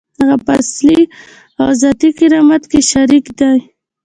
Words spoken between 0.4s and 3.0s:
په اصلي او ذاتي کرامت کې